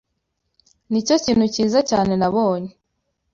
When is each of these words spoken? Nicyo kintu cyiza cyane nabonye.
Nicyo 0.91 1.15
kintu 1.25 1.45
cyiza 1.53 1.79
cyane 1.89 2.13
nabonye. 2.19 2.71